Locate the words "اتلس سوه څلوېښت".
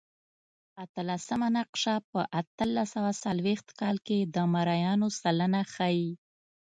2.39-3.67